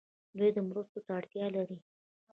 [0.37, 1.77] دوی مرستو ته اړتیا لري.